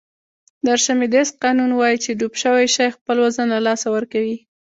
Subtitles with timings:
[0.63, 4.37] د ارشمیدس قانون وایي چې ډوب شوی شی خپل وزن له لاسه ورکوي.